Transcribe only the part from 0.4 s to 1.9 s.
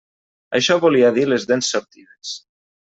Això volia dir les dents